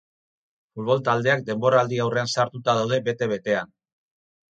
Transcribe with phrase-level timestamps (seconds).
[0.77, 3.71] Futbol taldeak denboraldi-aurrean sartuta daude bete-betean.